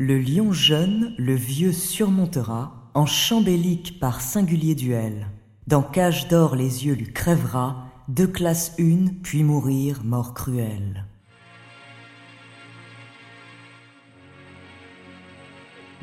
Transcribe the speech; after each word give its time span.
Le 0.00 0.16
lion 0.16 0.52
jeune, 0.52 1.12
le 1.18 1.34
vieux 1.34 1.72
surmontera, 1.72 2.88
en 2.94 3.04
chambélique 3.04 3.98
par 3.98 4.20
singulier 4.20 4.76
duel. 4.76 5.26
Dans 5.66 5.82
cage 5.82 6.28
d'or 6.28 6.54
les 6.54 6.86
yeux 6.86 6.94
lui 6.94 7.12
crèvera, 7.12 7.88
de 8.06 8.24
classe 8.24 8.74
une, 8.78 9.18
puis 9.22 9.42
mourir, 9.42 10.04
mort 10.04 10.34
cruelle. 10.34 11.04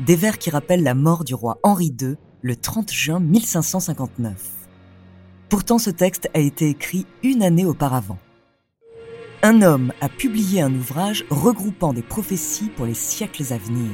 Des 0.02 0.18
vers 0.18 0.40
qui 0.40 0.50
rappellent 0.50 0.84
la 0.84 0.94
mort 0.94 1.24
du 1.24 1.34
roi 1.34 1.58
Henri 1.64 1.96
II 2.02 2.18
le 2.42 2.56
30 2.58 2.92
juin 2.92 3.22
1559. 3.22 4.52
Pourtant, 5.48 5.78
ce 5.78 5.90
texte 5.90 6.30
a 6.34 6.40
été 6.40 6.68
écrit 6.68 7.06
une 7.24 7.44
année 7.44 7.66
auparavant. 7.66 8.18
Un 9.48 9.62
homme 9.62 9.94
a 10.02 10.10
publié 10.10 10.62
un 10.62 10.74
ouvrage 10.74 11.24
regroupant 11.30 11.94
des 11.94 12.02
prophéties 12.02 12.72
pour 12.76 12.88
les 12.88 12.96
siècles 12.96 13.54
à 13.54 13.60
venir. 13.60 13.92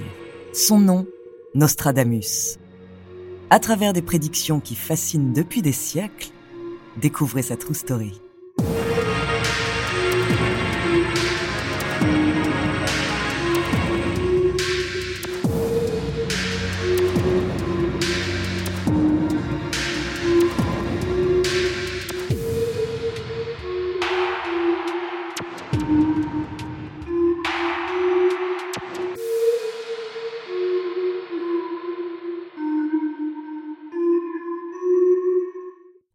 Son 0.54 0.80
nom, 0.80 1.05
Nostradamus. 1.55 2.58
À 3.50 3.59
travers 3.59 3.92
des 3.92 4.02
prédictions 4.02 4.62
qui 4.62 4.76
fascinent 4.76 5.34
depuis 5.34 5.62
des 5.62 5.73
siècles, 5.73 6.30
découvrez 7.02 7.42
sa 7.42 7.58
true 7.58 7.73
story. 7.76 8.22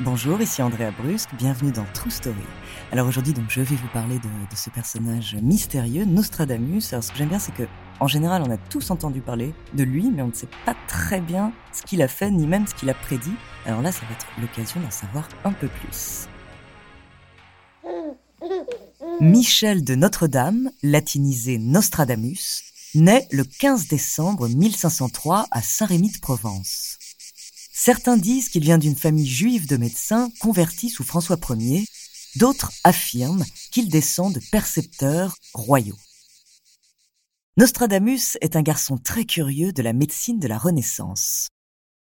Bonjour, 0.00 0.42
ici 0.42 0.60
Andrea 0.60 0.90
Brusque, 0.90 1.32
bienvenue 1.38 1.70
dans 1.70 1.84
True 1.94 2.10
Story. 2.10 2.34
Alors 2.90 3.06
aujourd'hui, 3.06 3.32
donc, 3.32 3.44
je 3.48 3.60
vais 3.60 3.76
vous 3.76 3.88
parler 3.92 4.18
de, 4.18 4.56
ce 4.56 4.68
personnage 4.68 5.36
mystérieux, 5.40 6.04
Nostradamus. 6.04 6.82
Alors 6.90 7.04
ce 7.04 7.12
que 7.12 7.18
j'aime 7.18 7.28
bien, 7.28 7.38
c'est 7.38 7.54
que 7.54 7.62
en 8.00 8.08
général, 8.08 8.42
on 8.44 8.50
a 8.50 8.56
tous 8.56 8.90
entendu 8.90 9.20
parler 9.20 9.54
de 9.72 9.84
lui, 9.84 10.10
mais 10.10 10.22
on 10.22 10.28
ne 10.28 10.32
sait 10.32 10.48
pas 10.66 10.74
très 10.88 11.20
bien 11.20 11.52
ce 11.72 11.82
qu'il 11.82 12.02
a 12.02 12.08
fait, 12.08 12.32
ni 12.32 12.48
même 12.48 12.66
ce 12.66 12.74
qu'il 12.74 12.90
a 12.90 12.94
prédit. 12.94 13.34
Alors 13.66 13.82
là, 13.82 13.92
ça 13.92 14.00
va 14.06 14.14
être 14.14 14.26
l'occasion 14.40 14.80
d'en 14.80 14.90
savoir 14.90 15.28
un 15.44 15.52
peu 15.52 15.68
plus. 15.68 16.26
Michel 19.20 19.84
de 19.84 19.94
Notre-Dame, 19.94 20.70
latinisé 20.82 21.58
Nostradamus, 21.58 22.64
naît 22.96 23.28
le 23.30 23.44
15 23.44 23.86
décembre 23.86 24.48
1503 24.48 25.46
à 25.52 25.62
Saint-Rémy 25.62 26.10
de 26.10 26.18
Provence. 26.18 26.98
Certains 27.84 28.16
disent 28.16 28.48
qu'il 28.48 28.62
vient 28.62 28.78
d'une 28.78 28.96
famille 28.96 29.26
juive 29.26 29.68
de 29.68 29.76
médecins 29.76 30.30
convertis 30.40 30.88
sous 30.88 31.04
François 31.04 31.36
Ier, 31.50 31.84
d'autres 32.36 32.72
affirment 32.82 33.44
qu'il 33.72 33.90
descend 33.90 34.32
de 34.32 34.40
percepteurs 34.50 35.36
royaux. 35.52 35.98
Nostradamus 37.58 38.38
est 38.40 38.56
un 38.56 38.62
garçon 38.62 38.96
très 38.96 39.26
curieux 39.26 39.74
de 39.74 39.82
la 39.82 39.92
médecine 39.92 40.38
de 40.38 40.48
la 40.48 40.56
Renaissance. 40.56 41.48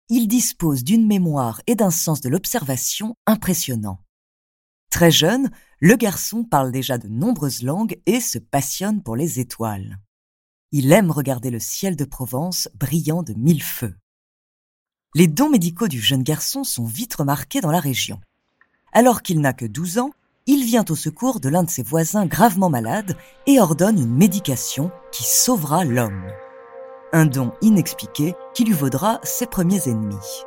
Il 0.08 0.30
dispose 0.30 0.86
d'une 0.86 1.06
mémoire 1.06 1.62
et 1.68 1.75
d'un 1.75 1.92
sens 1.92 2.22
de 2.22 2.30
l'observation 2.30 3.18
impressionnants. 3.25 4.00
Très 4.90 5.12
jeune, 5.12 5.52
le 5.81 5.97
garçon 5.97 6.46
parle 6.46 6.72
déjà 6.72 6.97
de 6.97 7.09
nombreuses 7.09 7.63
langues 7.63 8.00
et 8.06 8.22
se 8.22 8.40
passionne 8.40 9.03
pour 9.03 9.18
les 9.18 9.42
étoiles. 9.42 10.00
Il 10.72 10.90
aime 10.94 11.12
regarder 11.12 11.50
le 11.50 11.59
ciel 11.59 11.97
de 11.97 12.06
Provence 12.06 12.69
brillant 12.75 13.24
de 13.24 13.34
mille 13.34 13.62
feux. 13.62 13.97
Les 15.17 15.27
dons 15.27 15.49
médicaux 15.49 15.87
du 15.87 16.01
jeune 16.01 16.23
garçon 16.23 16.65
sont 16.65 16.83
vite 16.83 17.15
remarqués 17.15 17.61
dans 17.61 17.71
la 17.71 17.79
région. 17.79 18.19
Alors 18.91 19.21
qu'il 19.21 19.39
n'a 19.39 19.53
que 19.53 19.65
12 19.65 19.99
ans, 19.99 20.11
il 20.45 20.65
vient 20.65 20.83
au 20.89 20.95
secours 20.95 21.39
de 21.39 21.47
l'un 21.47 21.63
de 21.63 21.69
ses 21.69 21.83
voisins 21.83 22.25
gravement 22.25 22.69
malade 22.69 23.15
et 23.47 23.61
ordonne 23.61 23.97
une 23.97 24.13
médication 24.13 24.91
qui 25.13 25.23
sauvera 25.23 25.85
l'homme. 25.85 26.21
Un 27.13 27.27
don 27.27 27.53
inexpliqué 27.61 28.35
qui 28.53 28.65
lui 28.65 28.73
vaudra 28.73 29.21
ses 29.23 29.45
premiers 29.45 29.87
ennemis. 29.87 30.43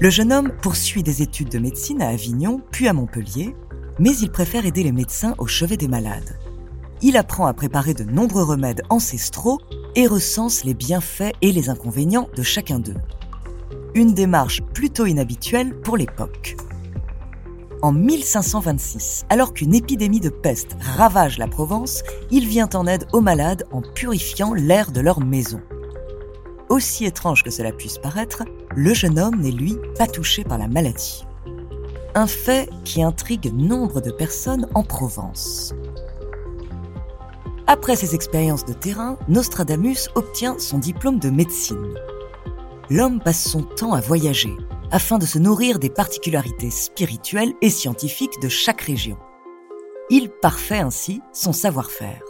Le 0.00 0.10
jeune 0.10 0.32
homme 0.32 0.52
poursuit 0.62 1.02
des 1.02 1.20
études 1.20 1.48
de 1.48 1.58
médecine 1.58 2.00
à 2.00 2.10
Avignon, 2.10 2.62
puis 2.70 2.86
à 2.86 2.92
Montpellier, 2.92 3.56
mais 3.98 4.16
il 4.18 4.30
préfère 4.30 4.66
aider 4.66 4.84
les 4.84 4.92
médecins 4.92 5.34
au 5.38 5.48
chevet 5.48 5.76
des 5.76 5.88
malades. 5.88 6.38
Il 7.02 7.16
apprend 7.16 7.46
à 7.46 7.54
préparer 7.54 7.92
de 7.92 8.04
nombreux 8.04 8.44
remèdes 8.44 8.82
ancestraux 8.88 9.58
et 9.96 10.06
recense 10.06 10.64
les 10.64 10.74
bienfaits 10.74 11.32
et 11.42 11.52
les 11.52 11.68
inconvénients 11.68 12.28
de 12.36 12.42
chacun 12.42 12.78
d'eux. 12.78 12.96
Une 13.94 14.14
démarche 14.14 14.62
plutôt 14.74 15.06
inhabituelle 15.06 15.74
pour 15.80 15.96
l'époque. 15.96 16.56
En 17.82 17.92
1526, 17.92 19.26
alors 19.28 19.52
qu'une 19.52 19.74
épidémie 19.74 20.20
de 20.20 20.30
peste 20.30 20.76
ravage 20.80 21.38
la 21.38 21.46
Provence, 21.46 22.02
il 22.30 22.48
vient 22.48 22.68
en 22.74 22.86
aide 22.86 23.06
aux 23.12 23.20
malades 23.20 23.64
en 23.72 23.82
purifiant 23.82 24.54
l'air 24.54 24.90
de 24.90 25.00
leur 25.00 25.20
maison. 25.20 25.60
Aussi 26.70 27.04
étrange 27.04 27.42
que 27.42 27.50
cela 27.50 27.72
puisse 27.72 27.98
paraître, 27.98 28.42
le 28.74 28.94
jeune 28.94 29.18
homme 29.18 29.40
n'est 29.40 29.50
lui 29.50 29.76
pas 29.98 30.06
touché 30.06 30.44
par 30.44 30.58
la 30.58 30.66
maladie. 30.66 31.24
Un 32.14 32.26
fait 32.26 32.70
qui 32.84 33.02
intrigue 33.02 33.52
nombre 33.52 34.00
de 34.00 34.10
personnes 34.10 34.66
en 34.74 34.82
Provence. 34.82 35.74
Après 37.66 37.96
ses 37.96 38.14
expériences 38.14 38.66
de 38.66 38.74
terrain, 38.74 39.18
Nostradamus 39.26 40.08
obtient 40.14 40.58
son 40.58 40.78
diplôme 40.78 41.18
de 41.18 41.30
médecine. 41.30 41.94
L'homme 42.90 43.20
passe 43.20 43.48
son 43.48 43.62
temps 43.62 43.94
à 43.94 44.00
voyager 44.00 44.54
afin 44.90 45.18
de 45.18 45.24
se 45.24 45.38
nourrir 45.38 45.78
des 45.78 45.88
particularités 45.88 46.70
spirituelles 46.70 47.54
et 47.62 47.70
scientifiques 47.70 48.38
de 48.40 48.48
chaque 48.48 48.82
région. 48.82 49.18
Il 50.10 50.30
parfait 50.42 50.78
ainsi 50.78 51.22
son 51.32 51.52
savoir-faire. 51.52 52.22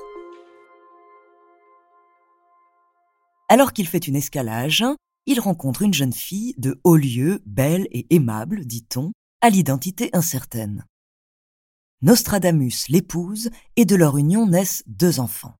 Alors 3.48 3.72
qu'il 3.72 3.88
fait 3.88 4.06
une 4.06 4.16
escale 4.16 4.48
à 4.48 4.58
Agen, 4.58 4.96
il 5.26 5.40
rencontre 5.40 5.82
une 5.82 5.94
jeune 5.94 6.12
fille 6.12 6.54
de 6.58 6.80
haut 6.84 6.96
lieu, 6.96 7.42
belle 7.44 7.88
et 7.90 8.06
aimable, 8.14 8.64
dit-on, 8.64 9.12
à 9.40 9.50
l'identité 9.50 10.10
incertaine. 10.12 10.84
Nostradamus 12.04 12.90
l'épouse 12.90 13.48
et 13.76 13.86
de 13.86 13.96
leur 13.96 14.18
union 14.18 14.46
naissent 14.46 14.82
deux 14.86 15.20
enfants. 15.20 15.54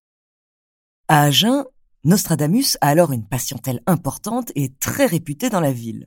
À 1.08 1.22
Agen, 1.22 1.64
Nostradamus 2.04 2.76
a 2.82 2.88
alors 2.88 3.12
une 3.12 3.26
patientèle 3.26 3.80
importante 3.86 4.52
et 4.54 4.74
très 4.78 5.06
réputée 5.06 5.48
dans 5.48 5.62
la 5.62 5.72
ville. 5.72 6.06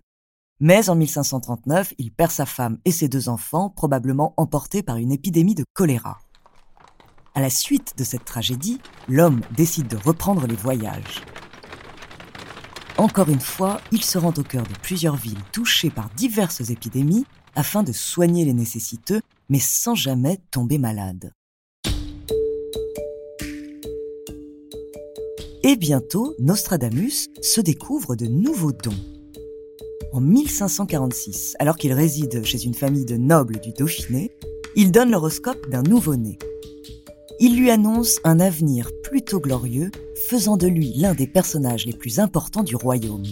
Mais 0.59 0.91
en 0.91 0.95
1539, 0.95 1.95
il 1.97 2.11
perd 2.11 2.29
sa 2.29 2.45
femme 2.45 2.77
et 2.85 2.91
ses 2.91 3.09
deux 3.09 3.29
enfants, 3.29 3.71
probablement 3.71 4.35
emportés 4.37 4.83
par 4.83 4.97
une 4.97 5.11
épidémie 5.11 5.55
de 5.55 5.65
choléra. 5.73 6.19
À 7.33 7.41
la 7.41 7.49
suite 7.49 7.97
de 7.97 8.03
cette 8.03 8.25
tragédie, 8.25 8.79
l'homme 9.07 9.41
décide 9.55 9.87
de 9.87 9.97
reprendre 9.97 10.45
les 10.45 10.55
voyages. 10.55 11.23
Encore 12.99 13.29
une 13.29 13.41
fois, 13.41 13.81
il 13.91 14.03
se 14.03 14.19
rend 14.19 14.33
au 14.37 14.43
cœur 14.43 14.67
de 14.67 14.79
plusieurs 14.83 15.15
villes 15.15 15.43
touchées 15.51 15.89
par 15.89 16.11
diverses 16.11 16.69
épidémies 16.69 17.25
afin 17.57 17.81
de 17.81 17.91
soigner 17.91 18.45
les 18.45 18.53
nécessiteux, 18.53 19.19
mais 19.49 19.59
sans 19.59 19.95
jamais 19.95 20.39
tomber 20.51 20.77
malade. 20.77 21.31
Et 25.63 25.75
bientôt, 25.75 26.35
Nostradamus 26.39 27.27
se 27.41 27.59
découvre 27.59 28.15
de 28.15 28.27
nouveaux 28.27 28.71
dons. 28.71 28.93
En 30.13 30.21
1546, 30.21 31.55
alors 31.59 31.77
qu'il 31.77 31.93
réside 31.93 32.45
chez 32.45 32.63
une 32.63 32.75
famille 32.75 33.05
de 33.05 33.17
nobles 33.17 33.59
du 33.59 33.73
Dauphiné, 33.73 34.31
il 34.75 34.91
donne 34.91 35.09
l'horoscope 35.09 35.67
d'un 35.69 35.81
nouveau-né. 35.81 36.37
Il 37.39 37.59
lui 37.59 37.71
annonce 37.71 38.19
un 38.23 38.39
avenir 38.39 38.91
plutôt 39.03 39.39
glorieux, 39.39 39.89
faisant 40.29 40.57
de 40.57 40.67
lui 40.67 40.93
l'un 40.95 41.15
des 41.15 41.27
personnages 41.27 41.85
les 41.85 41.93
plus 41.93 42.19
importants 42.19 42.63
du 42.63 42.75
royaume. 42.75 43.25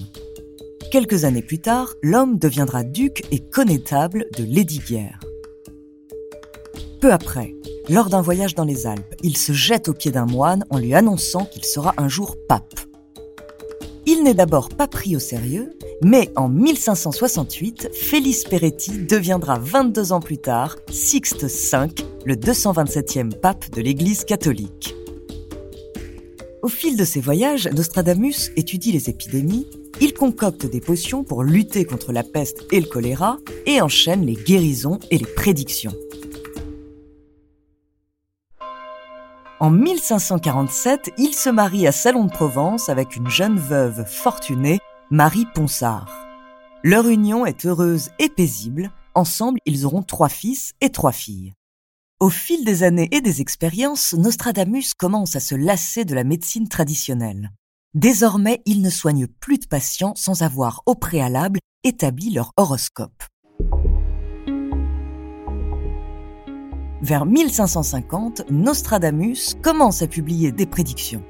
Quelques 0.96 1.26
années 1.26 1.42
plus 1.42 1.60
tard, 1.60 1.94
l'homme 2.02 2.40
deviendra 2.40 2.86
duc 2.86 3.26
et 3.30 3.40
connétable 3.40 4.28
de 4.38 4.46
Lesdiguières. 4.46 5.20
Peu 7.02 7.12
après, 7.12 7.54
lors 7.90 8.10
d'un 8.10 8.22
voyage 8.22 8.56
dans 8.56 8.64
les 8.64 8.88
Alpes, 8.88 9.14
il 9.22 9.36
se 9.36 9.52
jette 9.52 9.90
aux 9.90 9.94
pieds 9.94 10.14
d'un 10.14 10.26
moine 10.26 10.64
en 10.70 10.78
lui 10.78 10.94
annonçant 10.94 11.44
qu'il 11.44 11.66
sera 11.66 11.94
un 11.98 12.08
jour 12.08 12.38
pape. 12.48 12.80
Il 14.06 14.24
n'est 14.24 14.34
d'abord 14.34 14.70
pas 14.70 14.88
pris 14.88 15.18
au 15.18 15.20
sérieux, 15.20 15.74
mais 16.02 16.32
en 16.38 16.48
1568, 16.48 17.90
Félix 17.94 18.46
Peretti 18.46 19.00
deviendra 19.00 19.60
22 19.60 20.14
ans 20.14 20.22
plus 20.22 20.38
tard 20.38 20.78
Sixte 20.90 21.44
V, 21.44 21.90
le 22.24 22.36
227e 22.36 23.38
pape 23.38 23.70
de 23.70 23.82
l'Église 23.82 24.24
catholique. 24.24 24.96
Au 26.62 26.70
fil 26.70 26.96
de 26.96 27.04
ses 27.04 27.20
voyages, 27.20 27.68
Nostradamus 27.68 28.52
étudie 28.56 28.94
les 28.94 29.10
épidémies, 29.10 29.68
il 30.02 30.14
concocte 30.14 30.66
des 30.66 30.82
potions 30.82 31.24
pour 31.24 31.44
lutter 31.44 31.86
contre 31.86 32.12
la 32.12 32.24
peste 32.24 32.66
et 32.72 32.80
le 32.80 32.88
choléra 32.88 33.38
et 33.66 33.82
enchaîne 33.82 34.26
les 34.26 34.36
guérisons 34.36 35.00
et 35.12 35.18
les 35.18 35.26
prédictions. 35.26 35.94
En 39.60 39.70
1547, 39.70 41.12
il 41.18 41.34
se 41.34 41.50
marie 41.50 41.88
à 41.88 41.92
Salon 41.92 42.26
de 42.26 42.32
Provence 42.32 42.90
avec 42.90 43.16
une 43.16 43.30
jeune 43.30 43.58
veuve 43.58 44.06
fortunée, 44.06 44.80
Marie 45.12 45.48
Ponsard. 45.54 46.14
Leur 46.84 47.08
union 47.08 47.46
est 47.46 47.66
heureuse 47.66 48.10
et 48.20 48.30
paisible. 48.30 48.92
Ensemble, 49.16 49.60
ils 49.66 49.86
auront 49.86 50.04
trois 50.04 50.30
fils 50.30 50.74
et 50.82 50.90
trois 50.90 51.14
filles. 51.14 51.54
Au 52.20 52.30
fil 52.30 52.64
des 52.66 52.84
années 52.84 53.10
et 53.12 53.22
des 53.22 53.42
expériences, 53.42 54.14
Nostradamus 54.14 54.94
commence 54.94 55.36
à 55.36 55.40
se 55.40 55.56
lasser 55.56 56.06
de 56.06 56.16
la 56.16 56.24
médecine 56.24 56.68
traditionnelle. 56.68 57.52
Désormais, 57.96 58.62
il 58.66 58.82
ne 58.82 58.90
soigne 58.90 59.26
plus 59.26 59.58
de 59.58 59.68
patients 59.68 60.12
sans 60.18 60.42
avoir 60.42 60.84
au 60.86 60.96
préalable 60.96 61.60
établi 61.86 62.30
leur 62.30 62.52
horoscope. 62.58 63.24
Vers 67.02 67.26
1550, 67.26 68.52
Nostradamus 68.52 69.56
commence 69.62 70.02
à 70.02 70.08
publier 70.08 70.52
des 70.52 70.66
prédictions. 70.66 71.24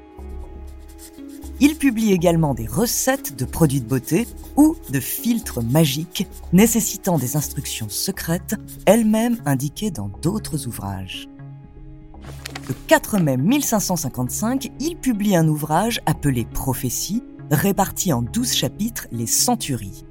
Il 1.60 1.76
publie 1.76 2.10
également 2.10 2.52
des 2.52 2.66
recettes 2.66 3.36
de 3.36 3.44
produits 3.44 3.80
de 3.80 3.86
beauté 3.86 4.26
ou 4.56 4.74
de 4.90 4.98
filtres 4.98 5.62
magiques 5.62 6.26
nécessitant 6.52 7.16
des 7.16 7.36
instructions 7.36 7.88
secrètes, 7.88 8.56
elles-mêmes 8.86 9.36
indiquées 9.44 9.92
dans 9.92 10.08
d'autres 10.08 10.66
ouvrages. 10.66 11.28
Le 12.68 12.74
4 12.88 13.18
mai 13.20 13.36
1555, 13.36 14.72
il 14.80 14.96
publie 14.96 15.36
un 15.36 15.46
ouvrage 15.46 16.00
appelé 16.04 16.44
Prophéties, 16.44 17.22
réparti 17.48 18.12
en 18.12 18.22
12 18.22 18.52
chapitres, 18.52 19.06
les 19.12 19.28
centuries. 19.28 20.04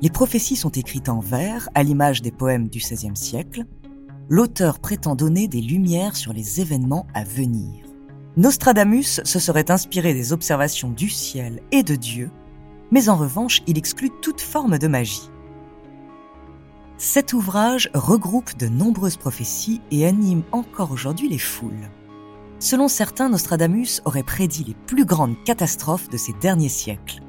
Les 0.00 0.08
prophéties 0.08 0.56
sont 0.56 0.70
écrites 0.70 1.10
en 1.10 1.20
vers, 1.20 1.68
à 1.74 1.82
l'image 1.82 2.22
des 2.22 2.30
poèmes 2.30 2.68
du 2.68 2.78
XVIe 2.78 3.16
siècle, 3.16 3.64
l'auteur 4.30 4.78
prétend 4.78 5.14
donner 5.14 5.46
des 5.46 5.60
lumières 5.60 6.16
sur 6.16 6.32
les 6.32 6.62
événements 6.62 7.06
à 7.12 7.22
venir. 7.22 7.84
Nostradamus 8.38 9.20
se 9.22 9.38
serait 9.38 9.70
inspiré 9.70 10.14
des 10.14 10.32
observations 10.32 10.90
du 10.90 11.10
ciel 11.10 11.60
et 11.70 11.82
de 11.82 11.96
Dieu, 11.96 12.30
mais 12.90 13.10
en 13.10 13.16
revanche, 13.16 13.62
il 13.66 13.76
exclut 13.76 14.10
toute 14.22 14.40
forme 14.40 14.78
de 14.78 14.88
magie. 14.88 15.28
Cet 16.98 17.34
ouvrage 17.34 17.90
regroupe 17.92 18.56
de 18.56 18.68
nombreuses 18.68 19.18
prophéties 19.18 19.82
et 19.90 20.06
anime 20.06 20.44
encore 20.50 20.92
aujourd'hui 20.92 21.28
les 21.28 21.38
foules. 21.38 21.90
Selon 22.58 22.88
certains, 22.88 23.28
Nostradamus 23.28 24.00
aurait 24.06 24.22
prédit 24.22 24.64
les 24.64 24.76
plus 24.86 25.04
grandes 25.04 25.36
catastrophes 25.44 26.08
de 26.08 26.16
ces 26.16 26.32
derniers 26.40 26.70
siècles. 26.70 27.20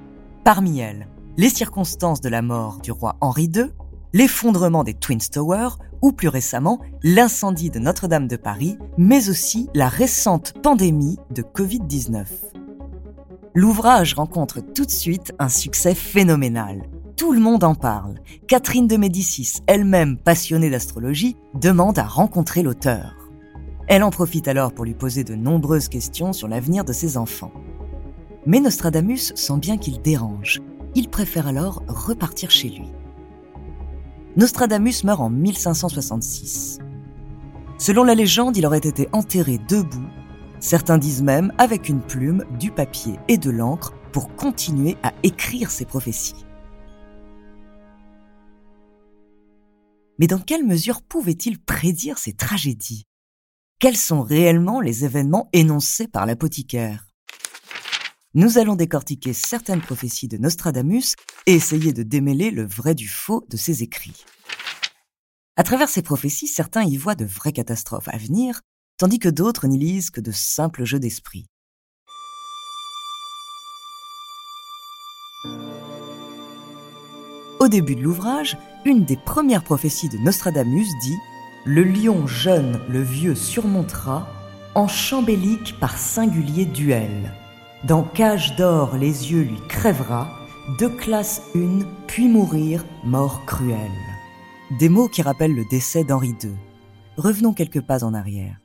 Parmi 0.46 0.80
elles, 0.80 1.10
les 1.36 1.50
circonstances 1.50 2.22
de 2.22 2.30
la 2.30 2.42
mort 2.42 2.80
du 2.82 2.94
roi 2.94 3.18
Henri 3.20 3.52
II, 3.54 3.66
l'effondrement 4.14 4.86
des 4.86 4.94
Twin 4.94 5.20
Towers 5.20 5.78
ou 6.02 6.14
plus 6.14 6.30
récemment 6.30 6.80
l'incendie 7.04 7.70
de 7.70 7.80
Notre-Dame 7.80 8.30
de 8.30 8.38
Paris, 8.38 8.78
mais 8.98 9.30
aussi 9.30 9.68
la 9.74 9.90
récente 9.90 10.54
pandémie 10.64 11.18
de 11.32 11.42
Covid-19. 11.42 12.26
L'ouvrage 13.54 14.14
rencontre 14.14 14.62
tout 14.62 14.86
de 14.86 14.92
suite 14.92 15.34
un 15.40 15.50
succès 15.50 15.94
phénoménal. 15.94 16.84
Tout 17.18 17.32
le 17.32 17.40
monde 17.40 17.64
en 17.64 17.74
parle. 17.74 18.20
Catherine 18.48 18.86
de 18.86 18.96
Médicis, 18.96 19.64
elle-même 19.66 20.18
passionnée 20.18 20.70
d'astrologie, 20.70 21.36
demande 21.56 21.98
à 21.98 22.04
rencontrer 22.04 22.62
l'auteur. 22.62 23.16
Elle 23.88 24.04
en 24.04 24.12
profite 24.12 24.48
alors 24.48 24.72
pour 24.72 24.86
lui 24.86 24.94
poser 24.94 25.24
de 25.24 25.34
nombreuses 25.34 25.88
questions 25.88 26.32
sur 26.32 26.48
l'avenir 26.48 26.86
de 26.86 26.94
ses 26.94 27.18
enfants. 27.18 27.52
Mais 28.46 28.60
Nostradamus 28.60 29.34
sent 29.34 29.58
bien 29.58 29.80
qu'il 29.80 30.00
dérange. 30.00 30.62
Il 30.94 31.10
préfère 31.10 31.48
alors 31.48 31.82
repartir 31.88 32.52
chez 32.52 32.70
lui. 32.70 32.92
Nostradamus 34.36 35.04
meurt 35.04 35.22
en 35.22 35.32
1566. 35.32 36.78
Selon 37.80 38.04
la 38.04 38.14
légende, 38.14 38.58
il 38.58 38.66
aurait 38.68 38.78
été 38.78 39.10
enterré 39.12 39.60
debout, 39.68 40.08
certains 40.60 41.00
disent 41.00 41.24
même 41.24 41.52
avec 41.58 41.90
une 41.90 42.02
plume, 42.02 42.46
du 42.60 42.70
papier 42.70 43.16
et 43.28 43.40
de 43.40 43.50
l'encre 43.50 43.96
pour 44.12 44.36
continuer 44.36 44.98
à 45.02 45.14
écrire 45.24 45.72
ses 45.72 45.86
prophéties. 45.86 46.47
Mais 50.20 50.28
dans 50.28 50.40
quelle 50.40 50.66
mesure 50.66 51.02
pouvait-il 51.02 51.60
prédire 51.60 52.18
ces 52.18 52.34
tragédies? 52.34 53.06
Quels 53.80 53.98
sont 53.98 54.24
réellement 54.24 54.82
les 54.82 55.06
événements 55.06 55.50
énoncés 55.54 56.08
par 56.08 56.26
l'apothicaire? 56.26 57.08
Nous 58.34 58.58
allons 58.58 58.76
décortiquer 58.76 59.34
certaines 59.34 59.82
prophéties 59.82 60.28
de 60.28 60.38
Nostradamus 60.38 61.16
et 61.46 61.54
essayer 61.54 61.94
de 61.94 62.04
démêler 62.04 62.52
le 62.52 62.66
vrai 62.66 62.96
du 62.96 63.08
faux 63.08 63.46
de 63.50 63.58
ses 63.58 63.84
écrits. 63.84 64.26
À 65.56 65.64
travers 65.64 65.90
ces 65.90 66.02
prophéties, 66.02 66.48
certains 66.48 66.84
y 66.84 66.98
voient 66.98 67.16
de 67.16 67.26
vraies 67.26 67.52
catastrophes 67.52 68.10
à 68.10 68.18
venir, 68.18 68.62
tandis 68.98 69.20
que 69.20 69.30
d'autres 69.30 69.68
n'y 69.68 69.78
lisent 69.78 70.12
que 70.12 70.22
de 70.22 70.32
simples 70.32 70.84
jeux 70.84 71.00
d'esprit. 71.00 71.48
Au 77.68 77.70
début 77.70 77.96
de 77.98 78.02
l'ouvrage, 78.02 78.58
une 78.86 79.04
des 79.04 79.18
premières 79.18 79.62
prophéties 79.62 80.08
de 80.08 80.18
Nostradamus 80.18 80.88
dit 81.02 81.18
Le 81.66 81.84
lion 81.84 82.26
jeune, 82.26 82.80
le 82.88 83.02
vieux 83.02 83.36
surmontera, 83.36 84.26
en 84.74 84.88
chambélique 84.88 85.76
par 85.78 85.98
singulier 85.98 86.64
duel. 86.64 87.34
Dans 87.84 88.04
cage 88.04 88.56
d'or 88.56 88.96
les 88.96 89.34
yeux 89.34 89.42
lui 89.42 89.60
crèvera, 89.68 90.30
de 90.80 90.88
classe 90.88 91.42
une, 91.56 91.86
puis 92.08 92.30
mourir, 92.30 92.86
mort 93.04 93.44
cruelle. 93.46 93.92
Des 94.80 94.88
mots 94.88 95.10
qui 95.10 95.22
rappellent 95.22 95.56
le 95.56 95.66
décès 95.66 96.06
d'Henri 96.06 96.36
II. 96.42 96.52
Revenons 97.18 97.52
quelques 97.52 97.82
pas 97.82 98.06
en 98.06 98.14
arrière. 98.14 98.56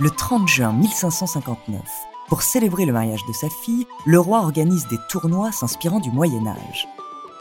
Le 0.00 0.10
30 0.10 0.46
juin 0.48 0.74
1559, 0.74 1.80
pour 2.28 2.42
célébrer 2.42 2.84
le 2.84 2.92
mariage 2.92 3.24
de 3.26 3.32
sa 3.32 3.48
fille, 3.64 3.86
le 4.04 4.20
roi 4.20 4.40
organise 4.40 4.86
des 4.88 4.98
tournois 5.08 5.50
s'inspirant 5.50 5.98
du 5.98 6.10
Moyen 6.10 6.46
Âge. 6.46 6.86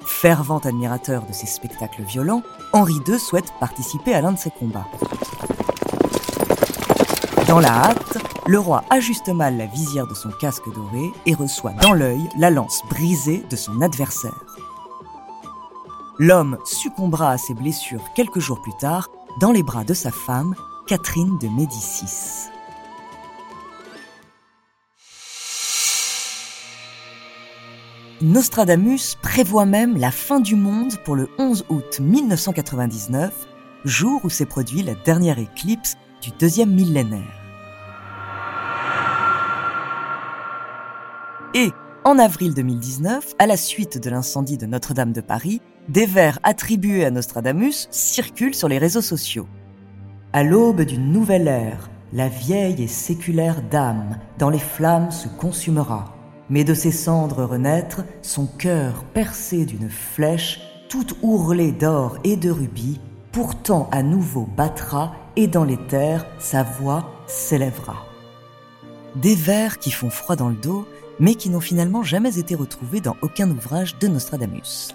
Fervent 0.06 0.60
admirateur 0.60 1.24
de 1.26 1.34
ces 1.34 1.48
spectacles 1.48 2.04
violents, 2.04 2.44
Henri 2.74 3.00
II 3.08 3.20
souhaite 3.20 3.54
participer 3.60 4.14
à 4.14 4.22
l'un 4.22 4.32
de 4.34 4.38
ces 4.38 4.52
combats. 4.52 4.88
Dans 7.48 7.60
la 7.60 7.70
hâte, 7.70 8.18
le 8.48 8.60
roi 8.60 8.84
ajuste 8.90 9.30
mal 9.30 9.58
la 9.58 9.66
visière 9.66 10.08
de 10.08 10.14
son 10.14 10.30
casque 10.30 10.72
doré 10.74 11.12
et 11.26 11.34
reçoit 11.34 11.74
dans 11.74 11.94
l'œil 11.94 12.30
la 12.38 12.50
lance 12.50 12.82
brisée 12.90 13.44
de 13.50 13.56
son 13.56 13.82
adversaire. 13.82 14.58
L'homme 16.18 16.58
succombera 16.66 17.32
à 17.32 17.38
ses 17.38 17.54
blessures 17.54 18.04
quelques 18.16 18.40
jours 18.40 18.62
plus 18.62 18.76
tard 18.80 19.10
dans 19.40 19.52
les 19.52 19.64
bras 19.64 19.84
de 19.84 19.94
sa 19.94 20.12
femme, 20.12 20.56
Catherine 20.88 21.38
de 21.40 21.48
Médicis. 21.48 22.50
Nostradamus 28.22 29.16
prévoit 29.20 29.66
même 29.66 29.98
la 29.98 30.12
fin 30.12 30.40
du 30.40 30.56
monde 30.56 30.96
pour 31.04 31.16
le 31.16 31.28
11 31.40 31.66
août 31.70 32.00
1999, 32.00 33.34
jour 33.84 34.22
où 34.24 34.30
s'est 34.30 34.46
produit 34.46 34.84
la 34.84 34.94
dernière 34.94 35.40
éclipse 35.40 35.96
du 36.22 36.30
deuxième 36.40 36.72
millénaire. 36.72 37.42
Et 41.56 41.72
En 42.04 42.20
avril 42.20 42.54
2019, 42.54 43.36
à 43.40 43.48
la 43.48 43.58
suite 43.58 44.02
de 44.02 44.10
l'incendie 44.10 44.58
de 44.58 44.68
Notre-Dame 44.68 45.14
de 45.14 45.22
Paris, 45.22 45.62
des 45.90 46.06
vers 46.06 46.40
attribués 46.44 47.06
à 47.06 47.12
Nostradamus 47.12 47.88
circulent 47.90 48.56
sur 48.56 48.68
les 48.68 48.78
réseaux 48.78 49.02
sociaux. 49.02 49.48
À 50.34 50.44
l'aube 50.44 50.82
d'une 50.82 51.12
nouvelle 51.12 51.48
ère, 51.48 51.90
la 52.14 52.28
vieille 52.28 52.84
et 52.84 52.88
séculaire 52.88 53.64
dame 53.70 54.20
dans 54.38 54.50
les 54.50 54.60
flammes 54.60 55.12
se 55.12 55.28
consumera, 55.28 56.21
mais 56.52 56.66
de 56.66 56.74
ses 56.76 56.92
cendres 56.92 57.46
renaître, 57.46 58.04
son 58.22 58.46
cœur 58.46 59.06
percé 59.14 59.66
d'une 59.66 59.90
flèche, 59.90 60.60
toute 60.90 61.16
ourlée 61.24 61.72
d'or 61.72 62.18
et 62.26 62.36
de 62.36 62.52
rubis, 62.52 63.00
pourtant 63.32 63.90
à 63.92 64.04
nouveau 64.04 64.48
battra 64.58 65.16
et 65.38 65.48
dans 65.48 65.64
les 65.64 65.78
terres 65.88 66.28
sa 66.40 66.62
voix 66.62 67.10
s'élèvera. 67.26 68.06
Des 69.16 69.36
vers 69.36 69.80
qui 69.80 69.92
font 69.92 70.10
froid 70.10 70.36
dans 70.36 70.50
le 70.50 70.56
dos, 70.56 70.86
mais 71.20 71.36
qui 71.36 71.50
n'ont 71.50 71.62
finalement 71.62 72.04
jamais 72.04 72.38
été 72.38 72.54
retrouvés 72.54 73.00
dans 73.00 73.16
aucun 73.22 73.50
ouvrage 73.50 73.98
de 74.00 74.08
Nostradamus. 74.10 74.90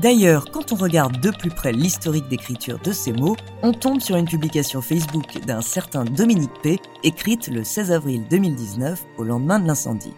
D'ailleurs, 0.00 0.46
quand 0.50 0.72
on 0.72 0.76
regarde 0.76 1.20
de 1.20 1.30
plus 1.30 1.50
près 1.50 1.72
l'historique 1.72 2.28
d'écriture 2.28 2.78
de 2.80 2.92
ces 2.92 3.12
mots, 3.12 3.36
on 3.62 3.72
tombe 3.72 4.00
sur 4.00 4.16
une 4.16 4.28
publication 4.28 4.80
Facebook 4.80 5.44
d'un 5.46 5.60
certain 5.60 6.04
Dominique 6.04 6.62
P, 6.62 6.80
écrite 7.04 7.48
le 7.48 7.62
16 7.62 7.92
avril 7.92 8.24
2019, 8.28 9.04
au 9.18 9.24
lendemain 9.24 9.60
de 9.60 9.66
l'incendie. 9.66 10.14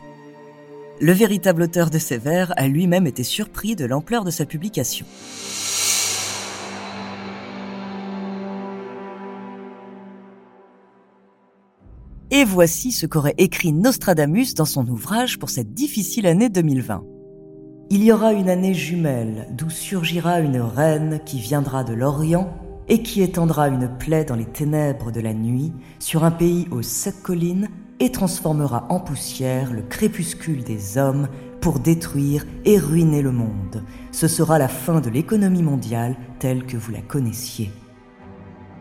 Le 1.03 1.11
véritable 1.11 1.63
auteur 1.63 1.91
de 1.91 1.99
ces 1.99 2.17
vers 2.17 2.55
a 2.57 2.69
lui-même 2.69 3.09
été 3.09 3.25
surpris 3.25 3.75
de 3.75 3.85
l'ampleur 3.85 4.23
de 4.23 4.31
sa 4.31 4.47
publication. 4.47 5.05
Et 12.31 12.45
voici 12.45 12.93
ce 12.93 13.07
qu'aurait 13.07 13.35
écrit 13.37 13.73
Nostradamus 13.73 14.55
dans 14.55 14.65
son 14.65 14.87
ouvrage 14.87 15.41
pour 15.41 15.51
cette 15.51 15.75
difficile 15.75 16.25
année 16.25 16.49
2020. 16.49 17.03
Il 17.91 18.05
y 18.05 18.13
aura 18.13 18.33
une 18.33 18.49
année 18.49 18.73
jumelle 18.73 19.49
d'où 19.51 19.71
surgira 19.71 20.39
une 20.39 20.61
reine 20.61 21.19
qui 21.27 21.41
viendra 21.41 21.83
de 21.83 21.95
l'Orient 21.95 22.49
et 22.87 23.03
qui 23.03 23.23
étendra 23.23 23.67
une 23.67 23.89
plaie 23.99 24.25
dans 24.25 24.37
les 24.37 24.45
ténèbres 24.45 25.11
de 25.11 25.21
la 25.21 25.35
nuit 25.35 25.73
sur 25.99 26.23
un 26.23 26.31
pays 26.31 26.69
aux 26.71 26.83
sept 26.83 27.21
collines 27.25 27.69
et 28.03 28.11
transformera 28.11 28.85
en 28.89 28.99
poussière 28.99 29.73
le 29.73 29.83
crépuscule 29.83 30.65
des 30.65 30.99
hommes 30.99 31.29
pour 31.61 31.79
détruire 31.79 32.45
et 32.65 32.77
ruiner 32.77 33.23
le 33.23 33.31
monde. 33.31 33.85
Ce 34.11 34.27
sera 34.27 34.59
la 34.59 34.67
fin 34.67 35.01
de 35.01 35.09
l'économie 35.09 35.63
mondiale 35.63 36.17
telle 36.41 36.67
que 36.67 36.77
vous 36.77 36.91
la 36.91 37.01
connaissiez. 37.01 37.71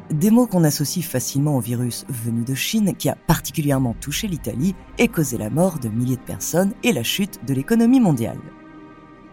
Des 0.09 0.31
mots 0.31 0.47
qu'on 0.47 0.63
associe 0.63 1.05
facilement 1.05 1.55
au 1.55 1.59
virus 1.59 2.03
venu 2.09 2.43
de 2.43 2.55
Chine 2.55 2.95
qui 2.97 3.09
a 3.09 3.15
particulièrement 3.15 3.95
touché 4.01 4.27
l'Italie 4.27 4.73
et 4.97 5.07
causé 5.07 5.37
la 5.37 5.51
mort 5.51 5.77
de 5.77 5.87
milliers 5.87 6.15
de 6.15 6.21
personnes 6.21 6.73
et 6.83 6.91
la 6.91 7.03
chute 7.03 7.45
de 7.45 7.53
l'économie 7.53 7.99
mondiale. 7.99 8.39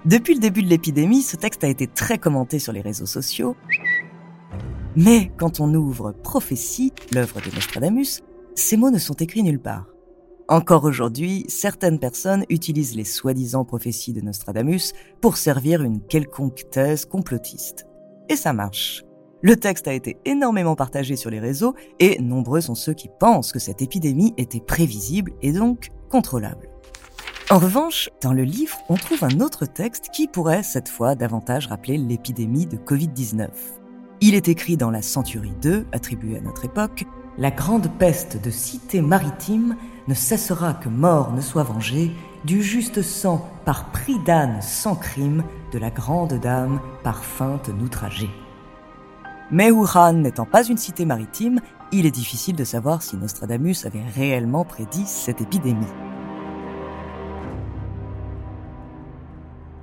Depuis 0.04 0.34
le 0.34 0.40
début 0.40 0.62
de 0.62 0.68
l'épidémie, 0.68 1.22
ce 1.22 1.36
texte 1.36 1.64
a 1.64 1.68
été 1.68 1.86
très 1.86 2.18
commenté 2.18 2.58
sur 2.58 2.74
les 2.74 2.82
réseaux 2.82 3.06
sociaux. 3.06 3.56
Mais 4.96 5.32
quand 5.38 5.60
on 5.60 5.72
ouvre 5.72 6.12
Prophétie, 6.12 6.92
l'œuvre 7.10 7.40
de 7.40 7.54
Nostradamus, 7.54 8.20
ces 8.58 8.76
mots 8.76 8.90
ne 8.90 8.98
sont 8.98 9.14
écrits 9.14 9.42
nulle 9.42 9.60
part. 9.60 9.86
Encore 10.48 10.84
aujourd'hui, 10.84 11.44
certaines 11.48 11.98
personnes 11.98 12.44
utilisent 12.48 12.96
les 12.96 13.04
soi-disant 13.04 13.64
prophéties 13.64 14.12
de 14.12 14.20
Nostradamus 14.20 14.94
pour 15.20 15.36
servir 15.36 15.82
une 15.82 16.00
quelconque 16.00 16.64
thèse 16.70 17.04
complotiste. 17.04 17.86
Et 18.28 18.36
ça 18.36 18.52
marche. 18.52 19.04
Le 19.42 19.54
texte 19.54 19.86
a 19.86 19.92
été 19.92 20.16
énormément 20.24 20.74
partagé 20.74 21.14
sur 21.14 21.30
les 21.30 21.38
réseaux 21.38 21.74
et 22.00 22.20
nombreux 22.20 22.60
sont 22.60 22.74
ceux 22.74 22.94
qui 22.94 23.08
pensent 23.20 23.52
que 23.52 23.60
cette 23.60 23.82
épidémie 23.82 24.34
était 24.36 24.60
prévisible 24.60 25.32
et 25.42 25.52
donc 25.52 25.90
contrôlable. 26.10 26.68
En 27.50 27.58
revanche, 27.58 28.10
dans 28.20 28.32
le 28.32 28.42
livre, 28.42 28.76
on 28.88 28.96
trouve 28.96 29.22
un 29.22 29.40
autre 29.40 29.66
texte 29.66 30.08
qui 30.12 30.26
pourrait 30.26 30.64
cette 30.64 30.88
fois 30.88 31.14
davantage 31.14 31.68
rappeler 31.68 31.96
l'épidémie 31.96 32.66
de 32.66 32.76
Covid-19. 32.76 33.48
Il 34.20 34.34
est 34.34 34.48
écrit 34.48 34.76
dans 34.76 34.90
la 34.90 35.00
Centurie 35.00 35.54
2, 35.62 35.86
attribuée 35.92 36.38
à 36.38 36.40
notre 36.40 36.64
époque, 36.64 37.04
La 37.38 37.52
grande 37.52 37.88
peste 37.98 38.42
de 38.42 38.50
cité 38.50 39.00
maritime 39.00 39.76
ne 40.08 40.14
cessera 40.14 40.74
que 40.74 40.88
mort 40.88 41.32
ne 41.32 41.40
soit 41.40 41.62
vengée, 41.62 42.10
du 42.44 42.64
juste 42.64 43.00
sang 43.00 43.48
par 43.64 43.92
prix 43.92 44.18
d'âne 44.26 44.60
sans 44.60 44.96
crime, 44.96 45.44
de 45.72 45.78
la 45.78 45.90
grande 45.90 46.34
dame 46.40 46.80
par 47.04 47.22
feinte 47.22 47.68
n'outragée. 47.68 48.30
Mais 49.52 49.70
Wuhan 49.70 50.14
n'étant 50.14 50.46
pas 50.46 50.64
une 50.64 50.78
cité 50.78 51.04
maritime, 51.04 51.60
il 51.92 52.06
est 52.06 52.10
difficile 52.10 52.56
de 52.56 52.64
savoir 52.64 53.02
si 53.02 53.16
Nostradamus 53.16 53.86
avait 53.86 54.04
réellement 54.16 54.64
prédit 54.64 55.06
cette 55.06 55.40
épidémie. 55.40 55.86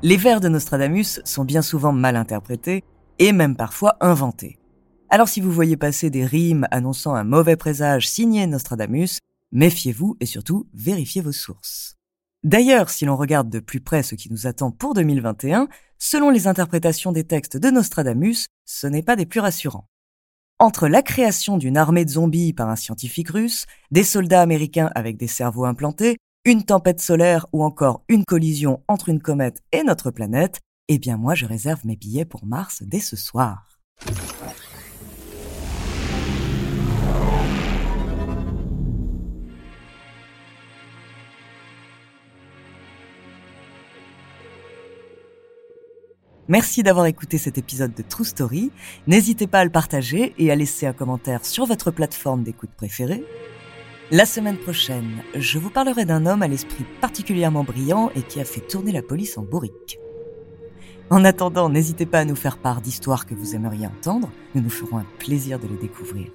Les 0.04 0.18
vers 0.18 0.42
de 0.42 0.50
Nostradamus 0.50 1.22
sont 1.24 1.46
bien 1.46 1.62
souvent 1.62 1.94
mal 1.94 2.18
interprétés 2.18 2.84
et 3.18 3.32
même 3.32 3.56
parfois 3.56 3.96
inventés. 4.02 4.60
Alors 5.16 5.30
si 5.30 5.40
vous 5.40 5.50
voyez 5.50 5.78
passer 5.78 6.10
des 6.10 6.26
rimes 6.26 6.68
annonçant 6.72 7.16
un 7.16 7.24
mauvais 7.24 7.56
présage 7.56 8.10
signé 8.10 8.46
Nostradamus, 8.48 9.20
méfiez-vous 9.54 10.18
et 10.20 10.26
surtout 10.26 10.68
vérifiez 10.74 11.22
vos 11.22 11.32
sources. 11.32 11.96
D'ailleurs, 12.44 12.90
si 12.90 13.06
l'on 13.06 13.16
regarde 13.16 13.50
de 13.50 13.60
plus 13.62 13.80
près 13.80 14.04
ce 14.04 14.16
qui 14.16 14.30
nous 14.30 14.46
attend 14.46 14.72
pour 14.72 14.94
2021, 14.94 15.70
selon 15.98 16.32
les 16.32 16.48
interprétations 16.48 17.14
des 17.14 17.24
textes 17.24 17.56
de 17.56 17.70
Nostradamus, 17.70 18.48
ce 18.66 18.88
n'est 18.88 19.04
pas 19.04 19.16
des 19.16 19.26
plus 19.26 19.40
rassurants. 19.40 19.88
Entre 20.60 20.90
la 20.90 21.02
création 21.02 21.58
d'une 21.58 21.78
armée 21.78 22.04
de 22.04 22.10
zombies 22.10 22.52
par 22.52 22.68
un 22.68 22.76
scientifique 22.76 23.30
russe, 23.30 23.68
des 23.92 24.04
soldats 24.04 24.42
américains 24.42 24.92
avec 24.96 25.16
des 25.16 25.28
cerveaux 25.28 25.64
implantés, 25.64 26.18
une 26.44 26.66
tempête 26.66 27.00
solaire 27.00 27.48
ou 27.54 27.64
encore 27.64 28.04
une 28.10 28.26
collision 28.26 28.84
entre 28.90 29.08
une 29.08 29.22
comète 29.22 29.64
et 29.72 29.84
notre 29.84 30.12
planète, 30.12 30.60
eh 30.90 31.00
bien 31.00 31.16
moi 31.16 31.36
je 31.36 31.46
réserve 31.46 31.86
mes 31.86 31.96
billets 31.96 32.26
pour 32.26 32.46
Mars 32.46 32.84
dès 32.86 33.00
ce 33.00 33.16
soir. 33.16 33.75
Merci 46.48 46.84
d'avoir 46.84 47.08
écouté 47.08 47.40
cet 47.40 47.58
épisode 47.58 47.96
de 47.96 48.04
True 48.04 48.24
Story. 48.24 48.72
N'hésitez 49.08 49.48
pas 49.48 49.62
à 49.62 49.64
le 49.64 49.72
partager 49.72 50.36
et 50.38 50.52
à 50.52 50.56
laisser 50.56 50.86
un 50.86 50.94
commentaire 50.94 51.44
sur 51.44 51.66
votre 51.66 51.90
plateforme 51.90 52.44
d'écoute 52.44 52.70
préférée. 52.78 53.24
La 54.12 54.28
semaine 54.28 54.58
prochaine, 54.58 55.24
je 55.34 55.58
vous 55.58 55.72
parlerai 55.72 56.06
d'un 56.06 56.28
homme 56.28 56.44
à 56.44 56.48
l'esprit 56.48 56.86
particulièrement 57.02 57.64
brillant 57.64 58.12
et 58.16 58.22
qui 58.22 58.40
a 58.40 58.46
fait 58.46 58.62
tourner 58.62 58.92
la 58.92 59.02
police 59.02 59.40
en 59.40 59.42
bourrique. 59.42 59.98
En 61.10 61.26
attendant, 61.26 61.68
n'hésitez 61.68 62.06
pas 62.06 62.20
à 62.20 62.26
nous 62.26 62.36
faire 62.36 62.60
part 62.60 62.82
d'histoires 62.82 63.26
que 63.26 63.34
vous 63.34 63.56
aimeriez 63.56 63.88
entendre, 63.88 64.30
nous 64.54 64.62
nous 64.62 64.70
ferons 64.70 65.00
un 65.00 65.06
plaisir 65.18 65.58
de 65.58 65.68
les 65.68 65.78
découvrir. 65.78 66.28